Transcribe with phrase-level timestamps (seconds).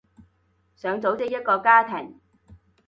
[0.75, 2.19] 想組織一個家庭